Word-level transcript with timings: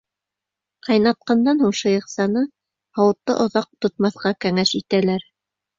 Ҡайнатҡандан 0.87 1.61
һуң 1.65 1.75
шыйыҡсаны 1.81 2.45
һауытта 3.01 3.39
оҙаҡ 3.47 3.73
тотмаҫҡа 3.87 4.37
кәңәш 4.47 4.79
итәләр. 4.83 5.33